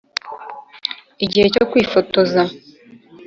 [1.25, 2.41] igihe cyo kwifotoza!